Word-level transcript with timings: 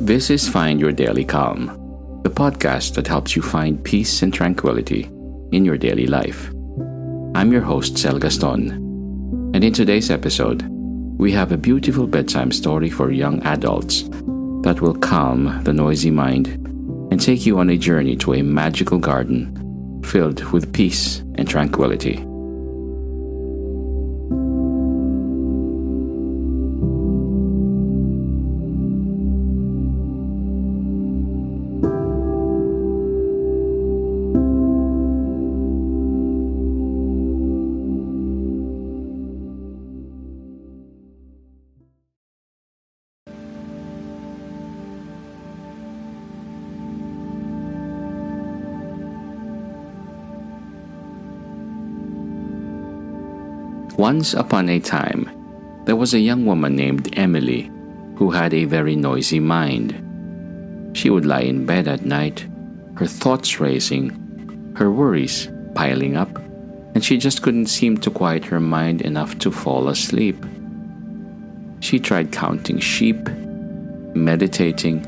This 0.00 0.28
is 0.28 0.48
Find 0.48 0.80
Your 0.80 0.90
Daily 0.90 1.24
Calm, 1.24 1.66
the 2.24 2.28
podcast 2.30 2.94
that 2.94 3.06
helps 3.06 3.36
you 3.36 3.42
find 3.42 3.82
peace 3.84 4.22
and 4.22 4.34
tranquility 4.34 5.04
in 5.52 5.64
your 5.64 5.78
daily 5.78 6.08
life. 6.08 6.50
I'm 7.36 7.52
your 7.52 7.60
host, 7.62 7.96
Sel 7.96 8.18
Gaston, 8.18 8.72
and 9.54 9.62
in 9.62 9.72
today's 9.72 10.10
episode, 10.10 10.62
we 11.16 11.30
have 11.30 11.52
a 11.52 11.56
beautiful 11.56 12.08
bedtime 12.08 12.50
story 12.50 12.90
for 12.90 13.12
young 13.12 13.40
adults 13.44 14.02
that 14.62 14.80
will 14.80 14.96
calm 14.96 15.62
the 15.62 15.72
noisy 15.72 16.10
mind 16.10 16.48
and 17.12 17.20
take 17.20 17.46
you 17.46 17.60
on 17.60 17.70
a 17.70 17.78
journey 17.78 18.16
to 18.16 18.34
a 18.34 18.42
magical 18.42 18.98
garden 18.98 20.02
filled 20.04 20.42
with 20.52 20.72
peace 20.72 21.20
and 21.36 21.48
tranquility. 21.48 22.16
Once 53.96 54.34
upon 54.34 54.68
a 54.68 54.80
time, 54.80 55.30
there 55.84 55.94
was 55.94 56.14
a 56.14 56.18
young 56.18 56.44
woman 56.44 56.74
named 56.74 57.16
Emily 57.16 57.70
who 58.16 58.28
had 58.28 58.52
a 58.52 58.64
very 58.64 58.96
noisy 58.96 59.38
mind. 59.38 59.94
She 60.96 61.10
would 61.10 61.24
lie 61.24 61.42
in 61.42 61.64
bed 61.64 61.86
at 61.86 62.04
night, 62.04 62.44
her 62.96 63.06
thoughts 63.06 63.60
racing, 63.60 64.74
her 64.76 64.90
worries 64.90 65.48
piling 65.76 66.16
up, 66.16 66.36
and 66.94 67.04
she 67.04 67.16
just 67.16 67.42
couldn't 67.42 67.66
seem 67.66 67.96
to 67.98 68.10
quiet 68.10 68.44
her 68.46 68.58
mind 68.58 69.00
enough 69.02 69.38
to 69.38 69.52
fall 69.52 69.88
asleep. 69.88 70.44
She 71.78 72.00
tried 72.00 72.32
counting 72.32 72.80
sheep, 72.80 73.28
meditating, 74.14 75.06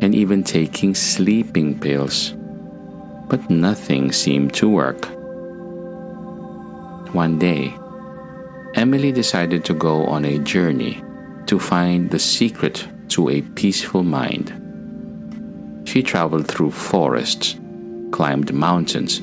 and 0.00 0.14
even 0.14 0.42
taking 0.42 0.94
sleeping 0.94 1.78
pills, 1.78 2.32
but 3.28 3.50
nothing 3.50 4.10
seemed 4.10 4.54
to 4.54 4.70
work. 4.70 5.04
One 7.14 7.38
day, 7.38 7.74
Emily 8.76 9.10
decided 9.10 9.64
to 9.64 9.72
go 9.72 10.04
on 10.04 10.26
a 10.26 10.38
journey 10.38 11.02
to 11.46 11.58
find 11.58 12.10
the 12.10 12.18
secret 12.18 12.86
to 13.08 13.30
a 13.30 13.40
peaceful 13.40 14.02
mind. 14.02 14.52
She 15.88 16.02
traveled 16.02 16.46
through 16.46 16.72
forests, 16.72 17.58
climbed 18.10 18.52
mountains, 18.52 19.20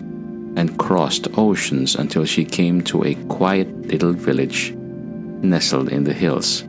and 0.55 0.79
crossed 0.79 1.27
oceans 1.37 1.93
until 1.93 2.25
she 2.25 2.45
came 2.45 2.81
to 2.85 3.03
a 3.03 3.13
quiet 3.25 3.69
little 3.85 4.13
village 4.13 4.71
nestled 4.73 5.89
in 5.89 6.03
the 6.03 6.13
hills. 6.13 6.63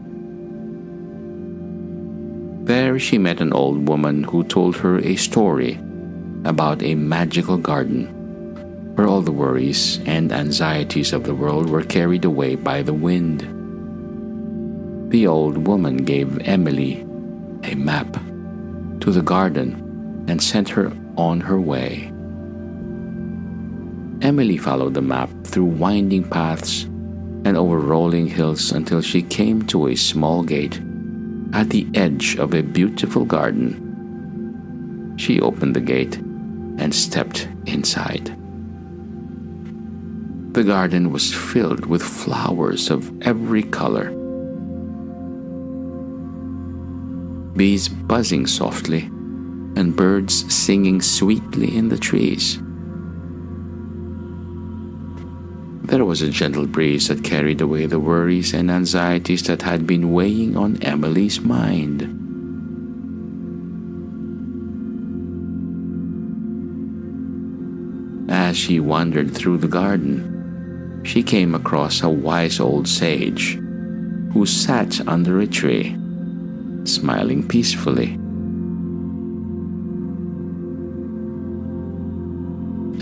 There 2.67 2.99
she 2.99 3.17
met 3.17 3.41
an 3.41 3.55
old 3.55 3.89
woman 3.89 4.25
who 4.25 4.45
told 4.45 4.77
her 4.77 4.99
a 4.99 5.17
story 5.17 5.79
about 6.45 6.83
a 6.83 6.95
magical 6.95 7.57
garden 7.57 8.24
where 8.95 9.07
all 9.09 9.23
the 9.23 9.33
worries 9.33 9.99
and 10.07 10.33
anxieties 10.33 11.13
of 11.13 11.25
the 11.25 11.35
world 11.35 11.69
were 11.69 11.83
carried 11.83 12.25
away 12.25 12.55
by 12.55 12.83
the 12.83 12.95
wind. 12.95 13.41
The 15.11 15.27
old 15.27 15.67
woman 15.67 15.99
gave 15.99 16.39
Emily 16.47 17.01
a 17.65 17.75
map 17.75 18.13
to 19.01 19.11
the 19.11 19.23
garden 19.23 20.25
and 20.29 20.43
sent 20.43 20.69
her 20.71 20.93
on 21.17 21.41
her 21.41 21.61
way. 21.61 22.13
Emily 24.23 24.57
followed 24.57 24.95
the 24.95 25.03
map 25.03 25.29
through 25.45 25.65
winding 25.65 26.29
paths 26.29 26.85
and 27.45 27.57
over 27.57 27.79
rolling 27.79 28.27
hills 28.27 28.73
until 28.73 29.03
she 29.03 29.23
came 29.23 29.63
to 29.67 29.89
a 29.89 29.97
small 29.97 30.43
gate 30.43 30.81
at 31.53 31.71
the 31.71 31.87
edge 31.95 32.37
of 32.37 32.55
a 32.55 32.63
beautiful 32.63 33.25
garden. 33.25 35.15
She 35.17 35.41
opened 35.41 35.77
the 35.77 35.81
gate 35.81 36.17
and 36.17 36.95
stepped 36.95 37.49
inside. 37.67 38.37
The 40.55 40.63
garden 40.63 41.11
was 41.11 41.35
filled 41.35 41.85
with 41.87 42.01
flowers 42.01 42.89
of 42.89 43.11
every 43.23 43.65
color. 43.65 44.11
Bees 47.57 47.89
buzzing 47.89 48.47
softly, 48.47 49.03
and 49.75 49.97
birds 49.97 50.55
singing 50.55 51.03
sweetly 51.03 51.77
in 51.77 51.89
the 51.89 51.99
trees. 51.99 52.61
There 55.89 56.05
was 56.05 56.23
a 56.23 56.31
gentle 56.31 56.69
breeze 56.69 57.09
that 57.09 57.25
carried 57.25 57.61
away 57.61 57.87
the 57.87 57.99
worries 57.99 58.55
and 58.55 58.71
anxieties 58.71 59.43
that 59.49 59.63
had 59.63 59.89
been 59.89 60.13
weighing 60.13 60.57
on 60.57 60.81
Emily's 60.85 61.41
mind. 61.41 62.03
As 68.31 68.57
she 68.57 68.79
wandered 68.79 69.35
through 69.35 69.59
the 69.59 69.67
garden, 69.67 70.34
she 71.05 71.23
came 71.23 71.55
across 71.55 72.03
a 72.03 72.09
wise 72.09 72.59
old 72.59 72.89
sage 72.89 73.57
who 74.33 74.47
sat 74.47 75.07
under 75.07 75.39
a 75.39 75.47
tree, 75.47 75.97
smiling 76.85 77.47
peacefully. 77.47 78.19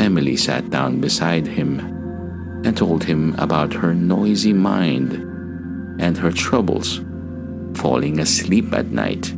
Emily 0.05 0.37
sat 0.37 0.69
down 0.69 1.01
beside 1.01 1.47
him 1.47 1.79
and 2.65 2.77
told 2.77 3.05
him 3.05 3.35
about 3.39 3.73
her 3.73 3.95
noisy 3.95 4.53
mind 4.53 5.13
and 6.01 6.19
her 6.19 6.33
troubles 6.33 7.01
falling 7.75 8.19
asleep 8.19 8.73
at 8.73 8.89
night. 8.89 9.33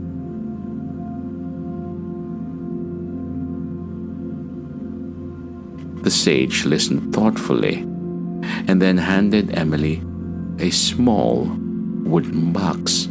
The 6.03 6.11
sage 6.11 6.65
listened 6.65 7.15
thoughtfully 7.15 7.87
and 8.67 8.81
then 8.81 8.97
handed 8.97 9.57
Emily 9.57 10.03
a 10.59 10.71
small 10.71 11.45
wooden 12.05 12.53
box. 12.53 13.07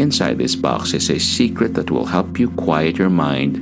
Inside 0.00 0.38
this 0.38 0.56
box 0.56 0.94
is 0.94 1.10
a 1.10 1.18
secret 1.18 1.74
that 1.74 1.90
will 1.90 2.06
help 2.06 2.38
you 2.38 2.50
quiet 2.50 2.96
your 2.96 3.10
mind 3.10 3.56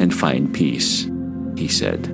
and 0.00 0.14
find 0.14 0.52
peace, 0.52 1.08
he 1.56 1.68
said. 1.68 2.12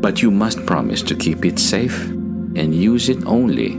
But 0.00 0.22
you 0.22 0.30
must 0.30 0.66
promise 0.66 1.02
to 1.02 1.14
keep 1.14 1.44
it 1.44 1.58
safe 1.58 2.08
and 2.56 2.74
use 2.74 3.08
it 3.08 3.24
only 3.26 3.76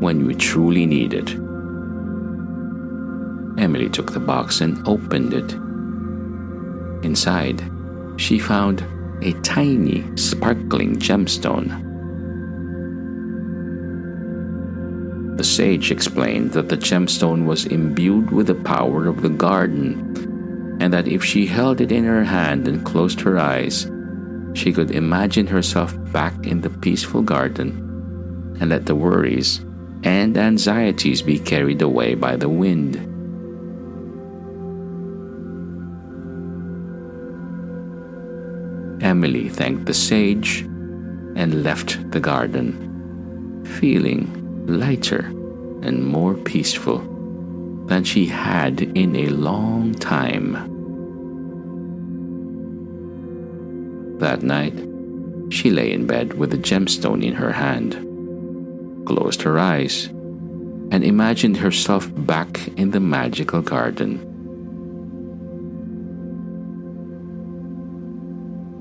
when 0.00 0.20
you 0.20 0.34
truly 0.34 0.86
need 0.86 1.12
it. 1.12 1.30
Emily 3.60 3.90
took 3.90 4.12
the 4.12 4.20
box 4.20 4.60
and 4.60 4.86
opened 4.88 5.34
it. 5.34 5.69
Inside, 7.02 7.62
she 8.16 8.38
found 8.38 8.84
a 9.22 9.32
tiny, 9.40 10.04
sparkling 10.16 10.96
gemstone. 10.96 11.86
The 15.36 15.44
sage 15.44 15.90
explained 15.90 16.52
that 16.52 16.68
the 16.68 16.76
gemstone 16.76 17.46
was 17.46 17.66
imbued 17.66 18.30
with 18.30 18.46
the 18.46 18.54
power 18.54 19.06
of 19.06 19.22
the 19.22 19.30
garden, 19.30 20.76
and 20.80 20.92
that 20.92 21.08
if 21.08 21.24
she 21.24 21.46
held 21.46 21.80
it 21.80 21.92
in 21.92 22.04
her 22.04 22.24
hand 22.24 22.68
and 22.68 22.84
closed 22.84 23.20
her 23.20 23.38
eyes, 23.38 23.90
she 24.52 24.72
could 24.72 24.90
imagine 24.90 25.46
herself 25.46 25.94
back 26.12 26.46
in 26.46 26.60
the 26.60 26.70
peaceful 26.70 27.22
garden 27.22 28.56
and 28.60 28.70
let 28.70 28.86
the 28.86 28.94
worries 28.94 29.60
and 30.02 30.36
anxieties 30.36 31.22
be 31.22 31.38
carried 31.38 31.82
away 31.82 32.14
by 32.14 32.36
the 32.36 32.48
wind. 32.48 33.09
Emily 39.00 39.48
thanked 39.48 39.86
the 39.86 39.94
sage 39.94 40.60
and 41.36 41.62
left 41.62 42.10
the 42.10 42.20
garden, 42.20 43.64
feeling 43.64 44.66
lighter 44.66 45.26
and 45.82 46.04
more 46.06 46.34
peaceful 46.34 46.98
than 47.86 48.04
she 48.04 48.26
had 48.26 48.80
in 48.80 49.16
a 49.16 49.28
long 49.28 49.94
time. 49.94 50.52
That 54.18 54.42
night, 54.42 54.78
she 55.50 55.70
lay 55.70 55.92
in 55.92 56.06
bed 56.06 56.34
with 56.34 56.50
the 56.50 56.58
gemstone 56.58 57.24
in 57.24 57.34
her 57.34 57.52
hand, 57.52 57.94
closed 59.06 59.42
her 59.42 59.58
eyes, 59.58 60.06
and 60.92 61.02
imagined 61.02 61.56
herself 61.56 62.10
back 62.26 62.68
in 62.76 62.90
the 62.90 63.00
magical 63.00 63.62
garden. 63.62 64.29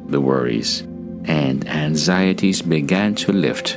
The 0.10 0.20
worries 0.20 0.82
and 1.26 1.68
anxieties 1.68 2.64
began 2.64 3.14
to 3.14 3.32
lift, 3.32 3.76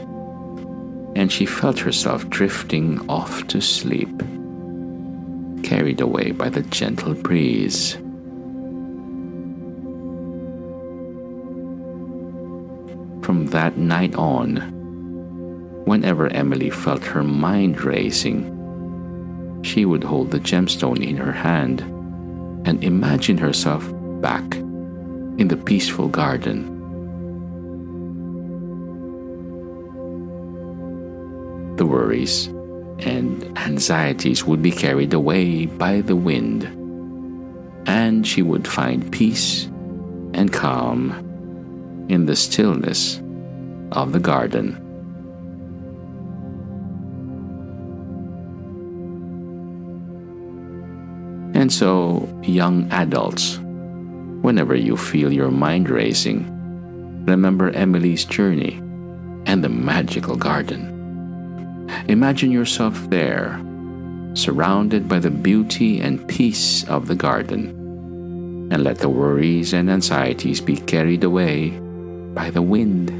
and 1.14 1.30
she 1.30 1.44
felt 1.44 1.78
herself 1.80 2.26
drifting 2.30 3.06
off 3.06 3.46
to 3.48 3.60
sleep, 3.60 4.08
carried 5.62 6.00
away 6.00 6.30
by 6.30 6.48
the 6.48 6.62
gentle 6.62 7.12
breeze. 7.12 7.96
From 13.22 13.48
that 13.50 13.76
night 13.76 14.14
on, 14.14 14.56
whenever 15.84 16.28
Emily 16.28 16.70
felt 16.70 17.04
her 17.04 17.22
mind 17.22 17.82
racing, 17.82 19.60
she 19.62 19.84
would 19.84 20.04
hold 20.04 20.30
the 20.30 20.40
gemstone 20.40 21.06
in 21.06 21.18
her 21.18 21.32
hand 21.32 21.82
and 22.64 22.82
imagine 22.82 23.36
herself 23.36 23.86
back 24.22 24.61
in 25.38 25.48
the 25.48 25.56
peaceful 25.56 26.08
garden. 26.08 26.68
The 31.76 31.86
worries 31.86 32.46
and 33.00 33.58
anxieties 33.58 34.44
would 34.44 34.62
be 34.62 34.70
carried 34.70 35.12
away 35.14 35.66
by 35.66 36.00
the 36.02 36.16
wind, 36.16 36.64
and 37.86 38.26
she 38.26 38.42
would 38.42 38.68
find 38.68 39.10
peace 39.10 39.64
and 40.34 40.52
calm 40.52 42.06
in 42.08 42.26
the 42.26 42.36
stillness 42.36 43.20
of 43.92 44.12
the 44.12 44.20
garden. 44.20 44.78
And 51.54 51.72
so, 51.72 52.28
young 52.42 52.90
adults, 52.90 53.60
whenever 54.42 54.74
you 54.74 54.96
feel 54.96 55.32
your 55.32 55.50
mind 55.50 55.88
racing, 55.88 56.44
remember 57.26 57.70
Emily's 57.70 58.24
journey 58.24 58.74
and 59.46 59.62
the 59.62 59.68
magical 59.68 60.36
garden. 60.36 61.88
Imagine 62.08 62.50
yourself 62.50 63.08
there, 63.08 63.60
surrounded 64.34 65.08
by 65.08 65.18
the 65.18 65.30
beauty 65.30 66.00
and 66.00 66.26
peace 66.28 66.84
of 66.88 67.06
the 67.06 67.14
garden, 67.14 67.68
and 68.72 68.82
let 68.82 68.98
the 68.98 69.08
worries 69.08 69.72
and 69.72 69.90
anxieties 69.90 70.60
be 70.60 70.76
carried 70.76 71.24
away 71.24 71.70
by 72.34 72.50
the 72.50 72.62
wind. 72.62 73.10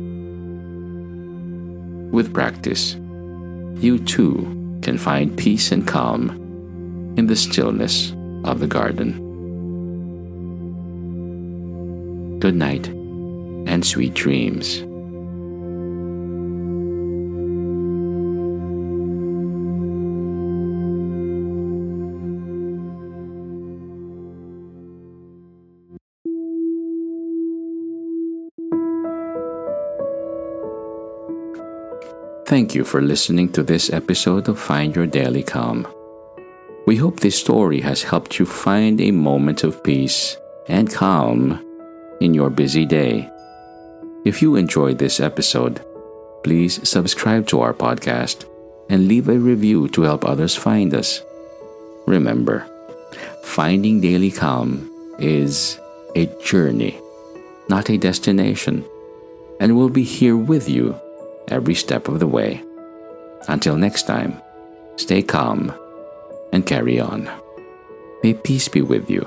With 2.13 2.35
practice, 2.35 2.95
you 3.77 3.99
too 3.99 4.79
can 4.83 4.99
find 4.99 5.37
peace 5.37 5.71
and 5.71 5.87
calm 5.87 6.31
in 7.17 7.27
the 7.27 7.37
stillness 7.37 8.13
of 8.45 8.59
the 8.59 8.67
garden. 8.67 9.32
Good 12.43 12.57
night 12.57 12.89
and 12.89 13.87
sweet 13.87 14.15
dreams. 14.15 14.79
Thank 32.45 32.75
you 32.75 32.83
for 32.83 33.01
listening 33.01 33.53
to 33.53 33.63
this 33.63 33.93
episode 33.93 34.49
of 34.49 34.59
Find 34.59 34.97
Your 34.97 35.07
Daily 35.07 35.45
Calm. 35.45 35.87
We 36.89 36.97
hope 36.97 37.21
this 37.21 37.39
story 37.39 37.81
has 37.83 38.03
helped 38.03 38.41
you 38.41 38.47
find 38.47 39.01
a 39.01 39.13
moment 39.13 39.63
of 39.63 39.85
peace 39.85 40.37
and 40.67 40.93
calm 40.93 41.65
in 42.23 42.33
your 42.35 42.51
busy 42.51 42.87
day. 42.87 43.29
If 44.25 44.43
you 44.43 44.55
enjoyed 44.55 44.99
this 44.99 45.19
episode, 45.19 45.85
please 46.45 46.79
subscribe 46.89 47.49
to 47.49 47.61
our 47.61 47.75
podcast 47.75 48.45
and 48.89 49.09
leave 49.09 49.29
a 49.29 49.39
review 49.39 49.89
to 49.89 50.03
help 50.03 50.25
others 50.25 50.55
find 50.55 50.95
us. 50.95 51.21
Remember, 52.07 52.65
finding 53.43 54.01
daily 54.01 54.31
calm 54.31 54.89
is 55.19 55.81
a 56.15 56.27
journey, 56.45 56.97
not 57.69 57.91
a 57.91 57.99
destination, 57.99 58.85
and 59.59 59.77
we'll 59.77 59.89
be 59.89 60.05
here 60.05 60.37
with 60.37 60.69
you 60.69 60.95
every 61.49 61.75
step 61.75 62.07
of 62.07 62.21
the 62.21 62.29
way. 62.29 62.63
Until 63.49 63.77
next 63.77 64.07
time, 64.07 64.41
stay 64.95 65.23
calm 65.23 65.75
and 66.53 66.65
carry 66.65 67.01
on. 67.01 67.29
May 68.23 68.35
peace 68.35 68.69
be 68.69 68.81
with 68.81 69.11
you. 69.11 69.27